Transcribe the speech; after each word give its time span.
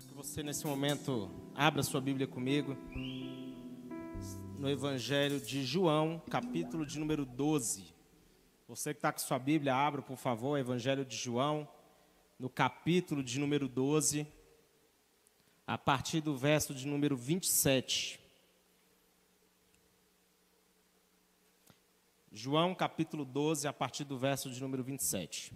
Quero 0.00 0.12
que 0.12 0.16
você, 0.16 0.42
nesse 0.42 0.66
momento, 0.66 1.30
abra 1.54 1.82
sua 1.82 2.00
Bíblia 2.00 2.26
comigo. 2.26 2.74
No 4.58 4.70
Evangelho 4.70 5.38
de 5.38 5.62
João, 5.62 6.22
capítulo 6.30 6.86
de 6.86 6.98
número 6.98 7.26
12. 7.26 7.94
Você 8.66 8.94
que 8.94 8.98
está 8.98 9.12
com 9.12 9.18
sua 9.18 9.38
Bíblia, 9.38 9.74
abra, 9.74 10.00
por 10.00 10.16
favor, 10.16 10.52
o 10.52 10.56
Evangelho 10.56 11.04
de 11.04 11.14
João, 11.14 11.68
no 12.38 12.48
capítulo 12.48 13.22
de 13.22 13.38
número 13.38 13.68
12, 13.68 14.26
a 15.66 15.76
partir 15.76 16.22
do 16.22 16.34
verso 16.34 16.74
de 16.74 16.86
número 16.86 17.14
27. 17.14 18.18
João, 22.32 22.74
capítulo 22.74 23.26
12, 23.26 23.68
a 23.68 23.72
partir 23.72 24.04
do 24.04 24.16
verso 24.16 24.50
de 24.50 24.62
número 24.62 24.82
27. 24.82 25.52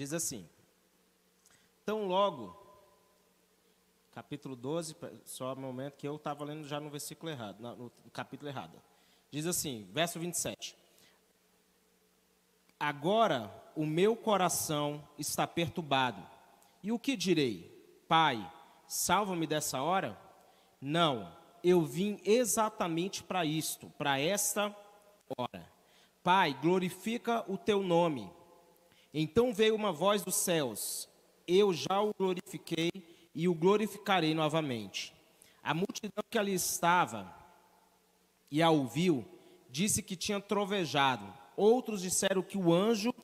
Diz 0.00 0.14
assim: 0.14 0.48
Tão 1.84 2.06
logo, 2.06 2.56
capítulo 4.12 4.56
12, 4.56 4.96
só 5.26 5.52
um 5.52 5.56
momento 5.56 5.98
que 5.98 6.08
eu 6.08 6.16
estava 6.16 6.42
lendo 6.42 6.66
já 6.66 6.80
no 6.80 6.88
versículo 6.88 7.30
errado, 7.30 7.60
no 7.60 7.92
capítulo 8.10 8.48
errado. 8.48 8.80
Diz 9.30 9.44
assim, 9.44 9.86
verso 9.92 10.18
27. 10.18 10.74
Agora 12.78 13.54
o 13.76 13.84
meu 13.84 14.16
coração 14.16 15.06
está 15.18 15.46
perturbado. 15.46 16.26
E 16.82 16.90
o 16.90 16.98
que 16.98 17.14
direi? 17.14 17.68
Pai, 18.08 18.50
salva-me 18.86 19.46
dessa 19.46 19.82
hora? 19.82 20.18
Não, 20.80 21.30
eu 21.62 21.82
vim 21.82 22.18
exatamente 22.24 23.22
para 23.22 23.44
isto, 23.44 23.90
para 23.98 24.18
esta 24.18 24.74
hora. 25.36 25.70
Pai, 26.22 26.54
glorifica 26.54 27.44
o 27.46 27.58
teu 27.58 27.82
nome. 27.82 28.39
Então 29.12 29.52
veio 29.52 29.74
uma 29.74 29.92
voz 29.92 30.22
dos 30.22 30.36
céus: 30.36 31.08
Eu 31.46 31.72
já 31.72 32.00
o 32.00 32.12
glorifiquei 32.16 32.90
e 33.34 33.48
o 33.48 33.54
glorificarei 33.54 34.34
novamente. 34.34 35.14
A 35.62 35.74
multidão 35.74 36.24
que 36.30 36.38
ali 36.38 36.54
estava 36.54 37.34
e 38.50 38.62
a 38.62 38.70
ouviu, 38.70 39.24
disse 39.68 40.02
que 40.02 40.16
tinha 40.16 40.40
trovejado. 40.40 41.32
Outros 41.56 42.02
disseram 42.02 42.42
que 42.42 42.58
o 42.58 42.72
anjo 42.72 43.14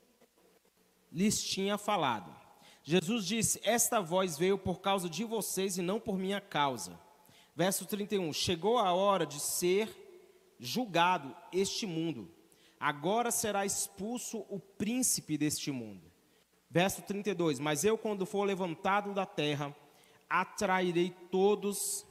lhes 1.11 1.43
tinha 1.43 1.79
falado. 1.79 2.35
Jesus 2.83 3.27
disse: 3.27 3.61
Esta 3.65 4.01
voz 4.01 4.37
veio 4.37 4.59
por 4.59 4.81
causa 4.81 5.09
de 5.09 5.25
vocês 5.25 5.77
e 5.79 5.83
não 5.83 5.99
por 5.99 6.19
minha 6.19 6.41
causa. 6.41 6.99
Verso 7.55 7.87
31: 7.87 8.33
Chegou 8.33 8.79
a 8.79 8.93
hora 8.93 9.25
de 9.25 9.41
ser 9.41 9.89
julgado 10.59 11.35
este 11.53 11.87
mundo 11.87 12.36
agora 12.79 13.31
será 13.31 13.65
expulso 13.65 14.45
o 14.49 14.59
príncipe 14.59 15.37
deste 15.37 15.71
mundo. 15.71 16.11
Verso 16.71 17.03
32: 17.03 17.59
Mas 17.59 17.85
eu, 17.85 17.97
quando 17.97 18.27
for 18.27 18.45
levantado 18.45 19.15
da 19.15 19.25
terra, 19.25 19.75
atrairei 20.29 21.15
todos 21.31 22.07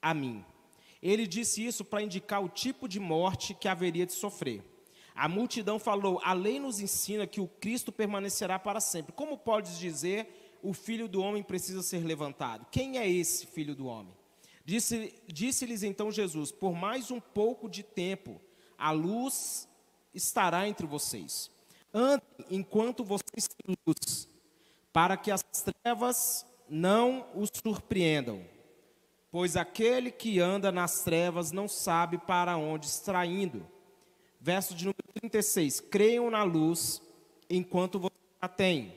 a 0.00 0.14
mim. 0.14 0.44
Ele 1.02 1.26
disse 1.26 1.64
isso 1.64 1.84
para 1.84 2.02
indicar 2.02 2.42
o 2.44 2.48
tipo 2.48 2.86
de 2.86 3.00
morte 3.00 3.54
que 3.54 3.68
haveria 3.68 4.06
de 4.06 4.12
sofrer. 4.12 4.62
A 5.14 5.28
multidão 5.28 5.78
falou: 5.78 6.20
A 6.22 6.32
lei 6.32 6.58
nos 6.58 6.80
ensina 6.80 7.26
que 7.26 7.40
o 7.40 7.48
Cristo 7.48 7.90
permanecerá 7.90 8.58
para 8.58 8.80
sempre. 8.80 9.12
Como 9.12 9.38
podes 9.38 9.78
dizer 9.78 10.58
o 10.62 10.72
filho 10.72 11.08
do 11.08 11.22
homem 11.22 11.42
precisa 11.42 11.82
ser 11.82 12.04
levantado? 12.04 12.66
Quem 12.70 12.98
é 12.98 13.08
esse 13.08 13.46
filho 13.46 13.74
do 13.74 13.86
homem? 13.86 14.14
Disse-lhes 14.64 15.14
disse 15.26 15.86
então 15.86 16.10
Jesus: 16.10 16.52
Por 16.52 16.74
mais 16.74 17.10
um 17.10 17.18
pouco 17.18 17.68
de 17.68 17.82
tempo, 17.82 18.40
a 18.78 18.92
luz 18.92 19.68
estará 20.14 20.68
entre 20.68 20.86
vocês. 20.86 21.50
Andem 21.92 22.22
enquanto 22.50 23.04
vocês 23.04 23.48
têm 23.48 23.76
luz, 23.86 24.28
para 24.92 25.16
que 25.16 25.30
as 25.30 25.42
trevas 25.42 26.46
não 26.68 27.26
os 27.34 27.50
surpreendam. 27.62 28.44
Pois 29.30 29.56
aquele 29.56 30.10
que 30.10 30.40
anda 30.40 30.72
nas 30.72 31.02
trevas 31.02 31.52
não 31.52 31.68
sabe 31.68 32.18
para 32.18 32.56
onde 32.56 32.86
está 32.86 33.24
indo. 33.24 33.66
Verso 34.40 34.74
de 34.74 34.84
número 34.84 35.04
36. 35.20 35.80
Creiam 35.80 36.30
na 36.30 36.42
luz 36.42 37.00
enquanto 37.48 37.98
vocês 37.98 38.20
a 38.40 38.48
têm, 38.48 38.94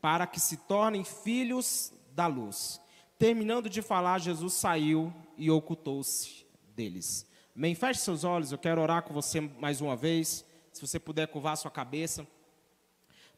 para 0.00 0.26
que 0.26 0.38
se 0.38 0.58
tornem 0.58 1.02
filhos 1.04 1.92
da 2.12 2.26
luz. 2.26 2.80
Terminando 3.18 3.70
de 3.70 3.80
falar, 3.80 4.20
Jesus 4.20 4.54
saiu 4.54 5.12
e 5.38 5.50
ocultou-se 5.50 6.46
deles. 6.74 7.26
Amém? 7.56 7.72
Feche 7.72 8.00
seus 8.00 8.24
olhos, 8.24 8.50
eu 8.50 8.58
quero 8.58 8.80
orar 8.80 9.04
com 9.04 9.14
você 9.14 9.40
mais 9.40 9.80
uma 9.80 9.94
vez. 9.94 10.44
Se 10.72 10.80
você 10.80 10.98
puder 10.98 11.28
curvar 11.28 11.56
sua 11.56 11.70
cabeça. 11.70 12.26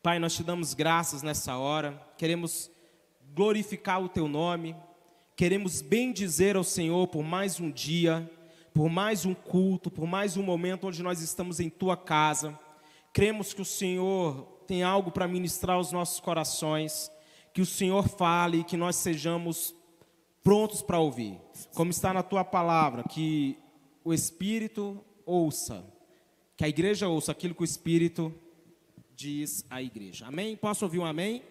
Pai, 0.03 0.19
nós 0.19 0.35
te 0.35 0.43
damos 0.43 0.73
graças 0.73 1.23
nessa 1.23 1.59
hora. 1.59 2.03
Queremos 2.17 2.71
glorificar 3.35 4.03
o 4.03 4.09
teu 4.09 4.27
nome. 4.27 4.75
Queremos 5.37 5.83
bem 5.83 6.15
dizer 6.15 6.57
ao 6.57 6.65
Senhor 6.65 7.07
por 7.09 7.23
mais 7.23 7.61
um 7.61 7.71
dia, 7.71 8.31
por 8.73 8.89
mais 8.89 9.27
um 9.27 9.35
culto, 9.35 9.91
por 9.91 10.07
mais 10.07 10.39
um 10.39 10.43
momento 10.43 10.87
onde 10.87 11.03
nós 11.03 11.21
estamos 11.21 11.61
em 11.61 11.69
tua 11.69 11.95
casa. 11.95 12.59
Cremos 13.13 13.53
que 13.53 13.61
o 13.61 13.67
Senhor 13.67 14.45
tem 14.67 14.83
algo 14.83 15.11
para 15.11 15.29
ministrar 15.29 15.77
aos 15.77 15.93
nossos 15.93 16.21
corações, 16.21 17.11
que 17.53 17.61
o 17.61 17.67
Senhor 17.67 18.09
fale 18.09 18.61
e 18.61 18.65
que 18.65 18.79
nós 18.79 18.97
sejamos 18.97 19.75
prontos 20.43 20.81
para 20.81 20.99
ouvir. 20.99 21.39
Como 21.75 21.91
está 21.91 22.15
na 22.15 22.23
tua 22.23 22.43
palavra, 22.43 23.03
que 23.03 23.59
o 24.07 24.15
Espírito 24.15 25.05
ouça, 25.25 25.85
que 26.57 26.65
a 26.65 26.69
igreja 26.69 27.09
ouça 27.09 27.33
aquilo 27.33 27.57
que 27.57 27.63
o 27.63 27.65
Espírito 27.65 28.33
diz 29.17 29.67
à 29.69 29.83
igreja. 29.83 30.29
Amém? 30.29 30.57
Posso 30.57 30.85
ouvir 30.85 31.01
um 31.01 31.05
amém? 31.05 31.43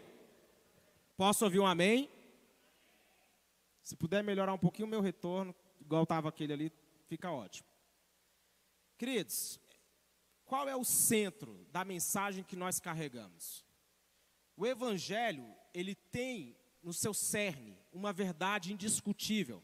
Posso 1.18 1.44
ouvir 1.44 1.60
um 1.60 1.68
amém? 1.68 2.10
Se 3.84 3.94
puder 3.98 4.24
melhorar 4.24 4.54
um 4.54 4.58
pouquinho 4.58 4.88
o 4.88 4.90
meu 4.90 5.02
retorno, 5.02 5.54
igual 5.82 6.04
estava 6.04 6.30
aquele 6.30 6.54
ali, 6.54 6.72
fica 7.10 7.30
ótimo. 7.30 7.68
Queridos, 8.98 9.60
qual 10.46 10.70
é 10.70 10.78
o 10.78 10.86
centro 10.86 11.68
da 11.74 11.84
mensagem 11.84 12.42
que 12.42 12.56
nós 12.56 12.80
carregamos? 12.80 13.66
O 14.56 14.66
Evangelho, 14.66 15.46
ele 15.74 15.94
tem 15.94 16.56
no 16.82 16.94
seu 16.94 17.14
cerne 17.14 17.78
uma 17.92 18.14
verdade 18.14 18.72
indiscutível 18.72 19.62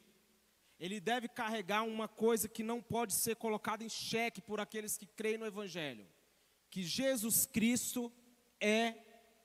ele 0.82 1.00
deve 1.00 1.28
carregar 1.28 1.84
uma 1.84 2.08
coisa 2.08 2.50
que 2.50 2.64
não 2.64 2.82
pode 2.82 3.14
ser 3.14 3.36
colocada 3.36 3.84
em 3.84 3.90
xeque 3.90 4.42
por 4.42 4.60
aqueles 4.60 4.98
que 4.98 5.06
creem 5.06 5.38
no 5.38 5.46
Evangelho: 5.46 6.08
que 6.72 6.82
Jesus 6.82 7.46
Cristo 7.46 8.12
é 8.60 8.96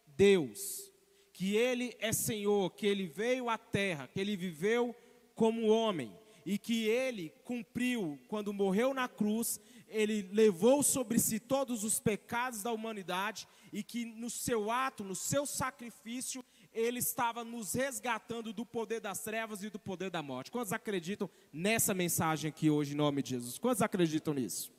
Deus, 0.07 0.91
que 1.35 1.55
Ele 1.55 1.95
é 2.01 2.11
Senhor, 2.11 2.71
que 2.71 2.87
Ele 2.87 3.07
veio 3.07 3.51
à 3.51 3.59
terra, 3.59 4.09
que 4.09 4.19
Ele 4.19 4.35
viveu 4.35 4.97
como 5.35 5.69
homem 5.69 6.11
e 6.47 6.57
que 6.57 6.89
Ele 6.89 7.29
cumpriu 7.45 8.19
quando 8.29 8.55
morreu 8.55 8.95
na 8.95 9.07
cruz, 9.07 9.61
Ele 9.89 10.23
levou 10.33 10.83
sobre 10.83 11.19
si 11.19 11.39
todos 11.39 11.85
os 11.85 12.01
pecados 12.01 12.63
da 12.63 12.73
humanidade 12.73 13.47
e 13.71 13.83
que 13.83 14.07
no 14.07 14.31
seu 14.31 14.71
ato, 14.71 15.05
no 15.05 15.15
seu 15.15 15.45
sacrifício, 15.45 16.43
ele 16.77 16.99
estava 16.99 17.43
nos 17.43 17.73
resgatando 17.73 18.53
do 18.53 18.67
poder 18.67 19.01
das 19.01 19.21
trevas 19.21 19.63
e 19.63 19.71
do 19.71 19.79
poder 19.79 20.11
da 20.11 20.23
morte. 20.23 20.51
Quantos 20.51 20.75
acreditam 20.75 21.29
nessa 21.51 21.95
mensagem 21.95 22.51
aqui 22.51 22.69
hoje, 22.69 22.93
em 22.93 22.97
nome 22.97 23.23
de 23.23 23.31
Jesus? 23.31 23.59
Quantos 23.59 23.81
acreditam 23.81 24.35
nisso? 24.35 24.71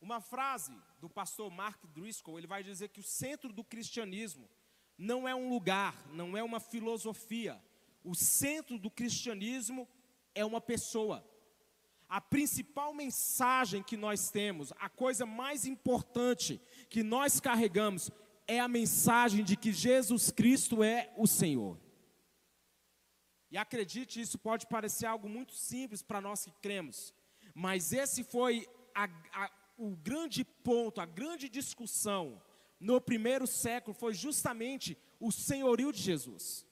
Uma 0.00 0.18
frase 0.18 0.74
do 0.98 1.10
pastor 1.10 1.50
Mark 1.50 1.84
Driscoll, 1.92 2.38
ele 2.38 2.46
vai 2.46 2.64
dizer 2.64 2.88
que 2.88 3.00
o 3.00 3.02
centro 3.02 3.52
do 3.52 3.62
cristianismo 3.62 4.48
não 4.96 5.28
é 5.28 5.34
um 5.34 5.50
lugar, 5.50 5.94
não 6.10 6.34
é 6.34 6.42
uma 6.42 6.58
filosofia. 6.58 7.62
O 8.02 8.14
centro 8.14 8.78
do 8.78 8.90
cristianismo 8.90 9.86
é 10.34 10.42
uma 10.42 10.60
pessoa. 10.60 11.22
A 12.08 12.18
principal 12.18 12.94
mensagem 12.94 13.82
que 13.82 13.96
nós 13.96 14.30
temos, 14.30 14.72
a 14.80 14.88
coisa 14.88 15.26
mais 15.26 15.66
importante 15.66 16.58
que 16.88 17.02
nós 17.02 17.38
carregamos 17.40 18.10
é 18.50 18.58
a 18.58 18.66
mensagem 18.66 19.44
de 19.44 19.56
que 19.56 19.72
Jesus 19.72 20.32
Cristo 20.32 20.82
é 20.82 21.12
o 21.16 21.24
Senhor. 21.24 21.78
E 23.48 23.56
acredite, 23.56 24.20
isso 24.20 24.36
pode 24.38 24.66
parecer 24.66 25.06
algo 25.06 25.28
muito 25.28 25.54
simples 25.54 26.02
para 26.02 26.20
nós 26.20 26.44
que 26.44 26.50
cremos, 26.60 27.14
mas 27.54 27.92
esse 27.92 28.24
foi 28.24 28.66
a, 28.92 29.08
a, 29.32 29.50
o 29.78 29.94
grande 29.96 30.44
ponto, 30.44 31.00
a 31.00 31.06
grande 31.06 31.48
discussão 31.48 32.42
no 32.80 33.00
primeiro 33.00 33.46
século 33.46 33.94
foi 33.94 34.14
justamente 34.14 34.98
o 35.20 35.30
senhorio 35.30 35.92
de 35.92 36.02
Jesus. 36.02 36.66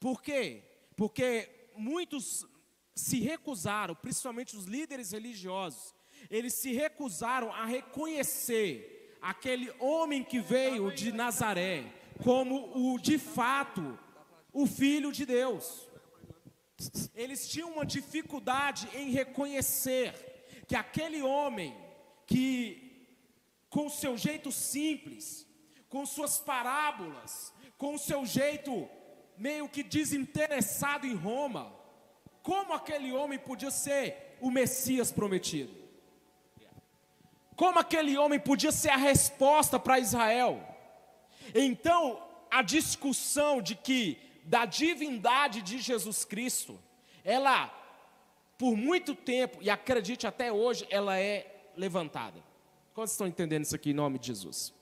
Por 0.00 0.22
quê? 0.22 0.62
Porque 0.96 1.70
muitos 1.76 2.46
se 2.94 3.20
recusaram, 3.20 3.94
principalmente 3.94 4.56
os 4.56 4.64
líderes 4.64 5.12
religiosos, 5.12 5.94
eles 6.30 6.54
se 6.54 6.72
recusaram 6.72 7.52
a 7.52 7.66
reconhecer 7.66 8.95
aquele 9.26 9.72
homem 9.80 10.22
que 10.22 10.38
veio 10.38 10.92
de 10.92 11.10
Nazaré 11.10 11.84
como 12.22 12.70
o 12.76 12.98
de 12.98 13.18
fato 13.18 13.98
o 14.52 14.66
Filho 14.66 15.10
de 15.10 15.26
Deus. 15.26 15.88
Eles 17.14 17.48
tinham 17.48 17.72
uma 17.72 17.84
dificuldade 17.84 18.88
em 18.94 19.10
reconhecer 19.10 20.14
que 20.68 20.76
aquele 20.76 21.22
homem 21.22 21.76
que, 22.24 23.08
com 23.68 23.88
seu 23.88 24.16
jeito 24.16 24.52
simples, 24.52 25.44
com 25.88 26.06
suas 26.06 26.38
parábolas, 26.38 27.52
com 27.76 27.94
o 27.94 27.98
seu 27.98 28.24
jeito 28.24 28.88
meio 29.36 29.68
que 29.68 29.82
desinteressado 29.82 31.04
em 31.04 31.14
Roma, 31.14 31.74
como 32.42 32.72
aquele 32.72 33.12
homem 33.12 33.38
podia 33.40 33.72
ser 33.72 34.36
o 34.40 34.50
Messias 34.52 35.10
prometido? 35.10 35.85
Como 37.56 37.78
aquele 37.78 38.16
homem 38.16 38.38
podia 38.38 38.70
ser 38.70 38.90
a 38.90 38.96
resposta 38.96 39.78
para 39.80 39.98
Israel? 39.98 40.62
Então, 41.54 42.22
a 42.50 42.62
discussão 42.62 43.60
de 43.60 43.74
que 43.74 44.18
da 44.44 44.64
divindade 44.64 45.62
de 45.62 45.78
Jesus 45.78 46.24
Cristo, 46.24 46.78
ela 47.24 47.72
por 48.58 48.76
muito 48.76 49.14
tempo, 49.14 49.58
e 49.60 49.68
acredite 49.68 50.26
até 50.26 50.50
hoje, 50.50 50.86
ela 50.90 51.18
é 51.18 51.70
levantada. 51.76 52.42
Quantos 52.94 53.12
estão 53.12 53.26
entendendo 53.26 53.64
isso 53.64 53.76
aqui 53.76 53.90
em 53.90 53.94
nome 53.94 54.18
de 54.18 54.28
Jesus? 54.28 54.72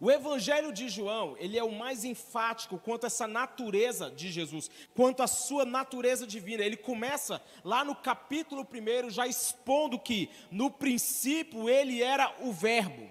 O 0.00 0.10
Evangelho 0.10 0.72
de 0.72 0.88
João, 0.88 1.36
ele 1.38 1.58
é 1.58 1.64
o 1.64 1.72
mais 1.72 2.04
enfático 2.04 2.78
quanto 2.78 3.04
a 3.04 3.08
essa 3.08 3.26
natureza 3.26 4.10
de 4.10 4.30
Jesus, 4.30 4.70
quanto 4.94 5.22
a 5.22 5.26
sua 5.26 5.64
natureza 5.64 6.24
divina. 6.24 6.62
Ele 6.62 6.76
começa 6.76 7.42
lá 7.64 7.84
no 7.84 7.96
capítulo 7.96 8.64
1, 8.64 9.10
já 9.10 9.26
expondo 9.26 9.98
que 9.98 10.30
no 10.52 10.70
princípio 10.70 11.68
ele 11.68 12.00
era 12.00 12.32
o 12.40 12.52
Verbo. 12.52 13.10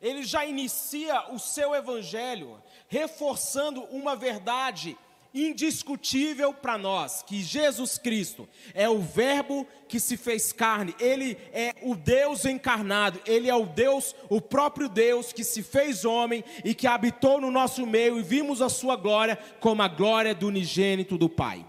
Ele 0.00 0.22
já 0.22 0.46
inicia 0.46 1.32
o 1.32 1.38
seu 1.38 1.74
Evangelho 1.74 2.62
reforçando 2.88 3.82
uma 3.84 4.14
verdade 4.14 4.96
indiscutível 5.34 6.52
para 6.52 6.76
nós 6.76 7.22
que 7.22 7.42
Jesus 7.42 7.98
Cristo 7.98 8.48
é 8.74 8.88
o 8.88 9.00
Verbo 9.00 9.66
que 9.88 10.00
se 10.00 10.16
fez 10.16 10.52
carne, 10.52 10.94
ele 10.98 11.36
é 11.52 11.74
o 11.82 11.94
Deus 11.94 12.44
encarnado, 12.44 13.20
ele 13.26 13.48
é 13.48 13.54
o 13.54 13.66
Deus, 13.66 14.14
o 14.28 14.40
próprio 14.40 14.88
Deus 14.88 15.32
que 15.32 15.44
se 15.44 15.62
fez 15.62 16.04
homem 16.04 16.44
e 16.64 16.74
que 16.74 16.86
habitou 16.86 17.40
no 17.40 17.50
nosso 17.50 17.86
meio 17.86 18.18
e 18.18 18.22
vimos 18.22 18.60
a 18.60 18.68
sua 18.68 18.96
glória 18.96 19.38
como 19.60 19.82
a 19.82 19.88
glória 19.88 20.34
do 20.34 20.48
unigênito 20.48 21.16
do 21.16 21.28
Pai. 21.28 21.64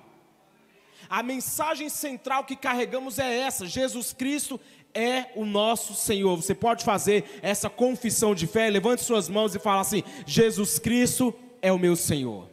A 1.09 1.21
mensagem 1.21 1.89
central 1.89 2.45
que 2.45 2.55
carregamos 2.55 3.19
é 3.19 3.39
essa: 3.39 3.65
Jesus 3.65 4.13
Cristo 4.13 4.59
é 4.93 5.25
o 5.35 5.45
nosso 5.45 5.93
Senhor. 5.93 6.35
Você 6.35 6.55
pode 6.55 6.85
fazer 6.85 7.39
essa 7.41 7.69
confissão 7.69 8.33
de 8.33 8.47
fé, 8.47 8.69
levante 8.69 9.01
suas 9.01 9.27
mãos 9.27 9.53
e 9.53 9.59
fala 9.59 9.81
assim: 9.81 10.03
Jesus 10.25 10.79
Cristo 10.79 11.33
é 11.61 11.71
o 11.71 11.79
meu 11.79 11.95
Senhor. 11.95 12.50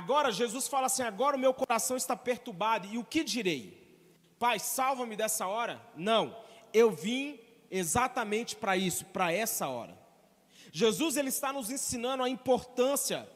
Agora 0.00 0.32
Jesus 0.32 0.66
fala 0.66 0.86
assim: 0.86 1.02
agora 1.02 1.36
o 1.36 1.38
meu 1.38 1.52
coração 1.52 1.94
está 1.94 2.16
perturbado, 2.16 2.86
e 2.86 2.96
o 2.96 3.04
que 3.04 3.22
direi? 3.22 3.62
Pai, 4.38 4.58
salva-me 4.58 5.14
dessa 5.14 5.46
hora? 5.46 5.78
Não, 5.94 6.34
eu 6.72 6.90
vim 6.90 7.38
exatamente 7.70 8.56
para 8.56 8.78
isso, 8.78 9.04
para 9.04 9.30
essa 9.30 9.68
hora. 9.68 9.94
Jesus 10.72 11.18
ele 11.18 11.28
está 11.28 11.52
nos 11.52 11.70
ensinando 11.70 12.22
a 12.22 12.30
importância 12.30 13.28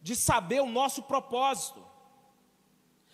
de 0.00 0.14
saber 0.14 0.60
o 0.60 0.66
nosso 0.66 1.02
propósito. 1.02 1.84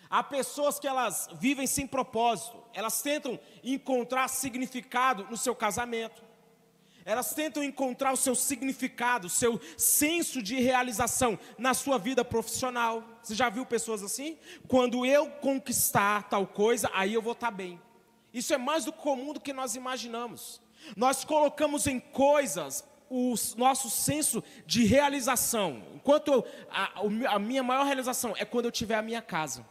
Há 0.07 0.21
pessoas 0.21 0.79
que 0.79 0.87
elas 0.87 1.27
vivem 1.33 1.65
sem 1.65 1.87
propósito, 1.87 2.63
elas 2.75 3.01
tentam 3.01 3.39
encontrar 3.63 4.27
significado 4.27 5.25
no 5.31 5.35
seu 5.35 5.55
casamento, 5.55 6.21
elas 7.07 7.33
tentam 7.33 7.63
encontrar 7.63 8.11
o 8.11 8.17
seu 8.17 8.35
significado, 8.35 9.27
o 9.27 9.29
seu 9.29 9.61
senso 9.77 10.43
de 10.43 10.59
realização 10.59 11.39
na 11.57 11.73
sua 11.73 11.97
vida 11.97 12.25
profissional. 12.25 13.01
Você 13.23 13.33
já 13.33 13.47
viu 13.49 13.65
pessoas 13.65 14.03
assim? 14.03 14.37
Quando 14.67 15.05
eu 15.05 15.29
conquistar 15.29 16.23
tal 16.23 16.45
coisa, 16.45 16.91
aí 16.93 17.13
eu 17.13 17.21
vou 17.21 17.31
estar 17.31 17.49
bem. 17.49 17.81
Isso 18.33 18.53
é 18.53 18.57
mais 18.57 18.83
do 18.83 18.91
comum 18.91 19.31
do 19.31 19.39
que 19.39 19.53
nós 19.53 19.73
imaginamos. 19.73 20.61
Nós 20.97 21.23
colocamos 21.23 21.87
em 21.87 21.97
coisas 21.97 22.83
o 23.09 23.35
nosso 23.55 23.89
senso 23.89 24.43
de 24.65 24.83
realização. 24.83 25.81
Enquanto 25.95 26.27
eu, 26.33 26.45
a, 26.69 27.35
a 27.35 27.39
minha 27.39 27.63
maior 27.63 27.85
realização 27.85 28.35
é 28.37 28.43
quando 28.43 28.65
eu 28.65 28.71
tiver 28.71 28.95
a 28.95 29.01
minha 29.01 29.21
casa. 29.21 29.65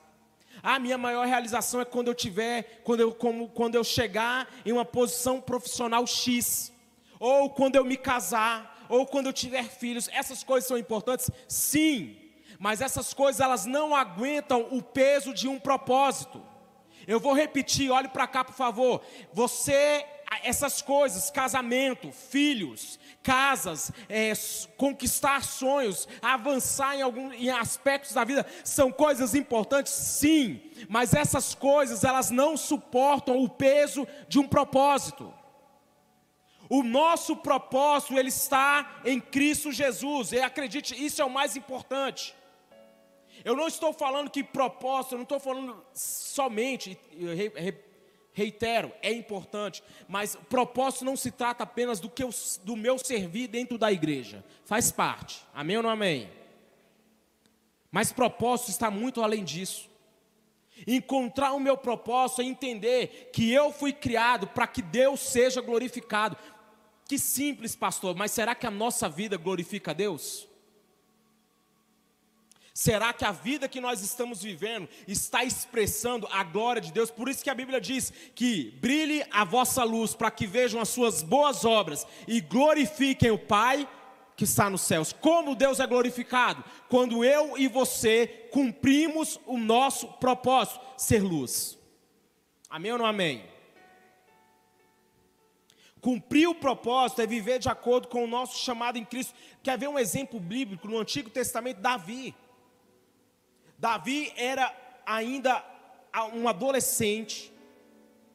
A 0.62 0.78
minha 0.78 0.96
maior 0.96 1.26
realização 1.26 1.82
é 1.82 1.84
quando 1.84 2.08
eu 2.08 2.14
tiver, 2.14 2.80
quando 2.82 3.00
eu, 3.00 3.12
como, 3.12 3.50
quando 3.50 3.74
eu 3.74 3.84
chegar 3.84 4.48
em 4.64 4.72
uma 4.72 4.86
posição 4.86 5.38
profissional 5.38 6.06
X 6.06 6.74
ou 7.18 7.50
quando 7.50 7.76
eu 7.76 7.84
me 7.84 7.96
casar, 7.96 8.86
ou 8.88 9.06
quando 9.06 9.26
eu 9.26 9.32
tiver 9.32 9.64
filhos, 9.64 10.08
essas 10.12 10.42
coisas 10.42 10.68
são 10.68 10.78
importantes? 10.78 11.30
Sim, 11.48 12.16
mas 12.58 12.80
essas 12.80 13.12
coisas 13.12 13.40
elas 13.40 13.66
não 13.66 13.94
aguentam 13.94 14.68
o 14.70 14.82
peso 14.82 15.34
de 15.34 15.48
um 15.48 15.58
propósito. 15.58 16.42
Eu 17.06 17.20
vou 17.20 17.34
repetir, 17.34 17.90
olhe 17.90 18.08
para 18.08 18.26
cá, 18.26 18.42
por 18.42 18.54
favor. 18.54 19.00
Você, 19.32 20.04
essas 20.42 20.82
coisas, 20.82 21.30
casamento, 21.30 22.10
filhos, 22.10 22.98
casas, 23.22 23.92
é, 24.08 24.32
conquistar 24.76 25.44
sonhos, 25.44 26.08
avançar 26.20 26.96
em 26.96 27.02
alguns 27.02 27.34
em 27.34 27.50
aspectos 27.50 28.12
da 28.12 28.24
vida, 28.24 28.44
são 28.64 28.90
coisas 28.90 29.34
importantes, 29.34 29.92
sim, 29.92 30.60
mas 30.88 31.14
essas 31.14 31.54
coisas 31.54 32.02
elas 32.02 32.30
não 32.30 32.56
suportam 32.56 33.42
o 33.42 33.48
peso 33.48 34.06
de 34.28 34.38
um 34.38 34.46
propósito. 34.48 35.32
O 36.68 36.82
nosso 36.82 37.36
propósito 37.36 38.18
ele 38.18 38.28
está 38.28 39.00
em 39.04 39.20
Cristo 39.20 39.70
Jesus. 39.70 40.32
E 40.32 40.40
acredite, 40.40 40.94
isso 41.04 41.22
é 41.22 41.24
o 41.24 41.30
mais 41.30 41.56
importante. 41.56 42.34
Eu 43.44 43.54
não 43.54 43.68
estou 43.68 43.92
falando 43.92 44.30
que 44.30 44.42
propósito, 44.42 45.12
eu 45.12 45.18
não 45.18 45.22
estou 45.22 45.38
falando 45.38 45.84
somente, 45.92 46.98
reitero, 48.32 48.92
é 49.02 49.12
importante, 49.12 49.82
mas 50.08 50.36
propósito 50.50 51.04
não 51.04 51.16
se 51.16 51.30
trata 51.30 51.62
apenas 51.62 52.00
do 52.00 52.10
que 52.10 52.22
eu, 52.22 52.30
do 52.64 52.76
meu 52.76 52.98
servir 52.98 53.46
dentro 53.46 53.78
da 53.78 53.92
igreja. 53.92 54.44
Faz 54.64 54.90
parte. 54.90 55.42
Amém 55.54 55.76
ou 55.76 55.82
não 55.82 55.90
amém? 55.90 56.28
Mas 57.90 58.12
propósito 58.12 58.70
está 58.70 58.90
muito 58.90 59.22
além 59.22 59.44
disso. 59.44 59.88
Encontrar 60.86 61.52
o 61.52 61.60
meu 61.60 61.76
propósito 61.76 62.42
é 62.42 62.44
entender 62.44 63.30
que 63.32 63.50
eu 63.50 63.72
fui 63.72 63.92
criado 63.92 64.46
para 64.48 64.66
que 64.66 64.82
Deus 64.82 65.20
seja 65.20 65.62
glorificado. 65.62 66.36
Que 67.06 67.18
simples, 67.18 67.76
pastor, 67.76 68.16
mas 68.16 68.32
será 68.32 68.54
que 68.54 68.66
a 68.66 68.70
nossa 68.70 69.08
vida 69.08 69.36
glorifica 69.36 69.92
a 69.92 69.94
Deus? 69.94 70.48
Será 72.74 73.12
que 73.12 73.24
a 73.24 73.32
vida 73.32 73.68
que 73.68 73.80
nós 73.80 74.02
estamos 74.02 74.42
vivendo 74.42 74.86
está 75.08 75.42
expressando 75.42 76.28
a 76.30 76.42
glória 76.42 76.82
de 76.82 76.92
Deus? 76.92 77.10
Por 77.10 77.28
isso 77.28 77.42
que 77.42 77.48
a 77.48 77.54
Bíblia 77.54 77.80
diz 77.80 78.12
que 78.34 78.72
brilhe 78.82 79.24
a 79.30 79.44
vossa 79.44 79.82
luz 79.82 80.14
para 80.14 80.30
que 80.30 80.46
vejam 80.46 80.80
as 80.80 80.90
suas 80.90 81.22
boas 81.22 81.64
obras 81.64 82.06
e 82.28 82.40
glorifiquem 82.40 83.30
o 83.30 83.38
Pai 83.38 83.88
que 84.36 84.44
está 84.44 84.68
nos 84.68 84.82
céus. 84.82 85.10
Como 85.10 85.54
Deus 85.54 85.80
é 85.80 85.86
glorificado? 85.86 86.62
Quando 86.88 87.24
eu 87.24 87.56
e 87.56 87.66
você 87.66 88.48
cumprimos 88.52 89.40
o 89.46 89.56
nosso 89.56 90.08
propósito, 90.14 90.78
ser 90.98 91.22
luz. 91.22 91.78
Amém 92.68 92.92
ou 92.92 92.98
não 92.98 93.06
amém? 93.06 93.55
Cumprir 96.06 96.48
o 96.48 96.54
propósito 96.54 97.20
é 97.20 97.26
viver 97.26 97.58
de 97.58 97.68
acordo 97.68 98.06
com 98.06 98.22
o 98.22 98.28
nosso 98.28 98.56
chamado 98.64 98.96
em 98.96 99.04
Cristo. 99.04 99.34
Quer 99.60 99.76
ver 99.76 99.88
um 99.88 99.98
exemplo 99.98 100.38
bíblico 100.38 100.86
no 100.86 101.00
Antigo 101.00 101.28
Testamento? 101.28 101.80
Davi. 101.80 102.32
Davi 103.76 104.32
era 104.36 104.72
ainda 105.04 105.64
um 106.32 106.48
adolescente, 106.48 107.52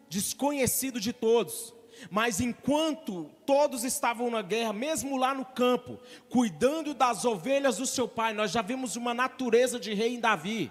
desconhecido 0.09 0.99
de 0.99 1.13
todos. 1.13 1.73
Mas 2.09 2.41
enquanto 2.41 3.31
todos 3.45 3.85
estavam 3.85 4.29
na 4.29 4.41
guerra, 4.41 4.73
mesmo 4.73 5.15
lá 5.15 5.33
no 5.33 5.45
campo, 5.45 5.97
cuidando 6.29 6.93
das 6.93 7.23
ovelhas 7.23 7.77
do 7.77 7.85
seu 7.85 8.05
pai, 8.05 8.33
nós 8.33 8.51
já 8.51 8.61
vimos 8.61 8.97
uma 8.97 9.13
natureza 9.13 9.79
de 9.79 9.93
rei 9.93 10.15
em 10.15 10.19
Davi. 10.19 10.69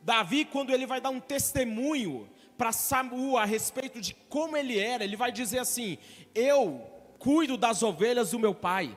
Davi, 0.00 0.46
quando 0.46 0.72
ele 0.72 0.86
vai 0.86 1.02
dar 1.02 1.10
um 1.10 1.20
testemunho 1.20 2.26
para 2.56 2.72
Samuel 2.72 3.36
a 3.36 3.44
respeito 3.44 4.00
de 4.00 4.14
como 4.28 4.56
ele 4.56 4.78
era, 4.78 5.04
ele 5.04 5.16
vai 5.16 5.32
dizer 5.32 5.58
assim: 5.58 5.98
Eu 6.34 6.80
cuido 7.18 7.56
das 7.56 7.82
ovelhas 7.82 8.30
do 8.30 8.38
meu 8.38 8.54
pai. 8.54 8.96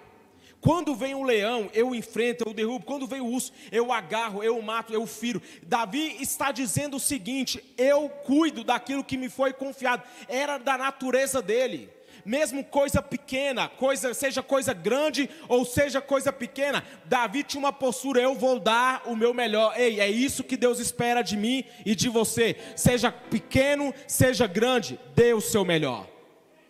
Quando 0.60 0.96
vem 0.96 1.14
um 1.14 1.24
leão, 1.24 1.70
eu 1.74 1.94
enfrento, 1.94 2.44
eu 2.46 2.54
derrubo. 2.54 2.86
Quando 2.86 3.08
vem 3.08 3.22
o 3.22 3.28
urso, 3.28 3.54
eu 3.72 3.92
agarro, 3.92 4.44
eu 4.44 4.60
mato, 4.62 4.92
eu 4.92 5.06
firo. 5.06 5.42
Davi 5.64 6.18
está 6.20 6.52
dizendo 6.52 6.98
o 6.98 7.00
seguinte: 7.00 7.64
eu 7.78 8.10
cuido 8.10 8.64
daquilo 8.64 9.04
que 9.04 9.18
me 9.18 9.30
foi 9.30 9.54
confiado. 9.54 10.04
Era 10.28 10.58
da 10.58 10.78
natureza 10.78 11.42
dele 11.42 11.97
mesmo 12.26 12.64
coisa 12.64 13.02
pequena, 13.02 13.68
coisa, 13.68 14.14
seja 14.14 14.44
coisa 14.44 14.74
grande 14.74 15.30
ou 15.48 15.66
seja 15.66 16.02
coisa 16.02 16.32
pequena, 16.32 16.84
Davi 17.06 17.44
tinha 17.44 17.60
uma 17.60 17.74
postura, 17.74 18.22
eu 18.22 18.36
vou 18.36 18.60
dar 18.60 19.04
o 19.06 19.16
meu 19.16 19.34
melhor. 19.34 19.74
Ei, 19.78 20.00
é 20.00 20.10
isso 20.10 20.44
que 20.44 20.58
Deus 20.58 20.80
espera 20.80 21.22
de 21.22 21.38
mim 21.38 21.64
e 21.86 21.96
de 21.96 22.10
você. 22.10 22.56
Seja 22.76 23.12
pequeno, 23.12 23.94
seja 24.08 24.48
grande, 24.48 25.00
dê 25.16 25.34
o 25.34 25.42
seu 25.42 25.64
melhor. 25.64 26.17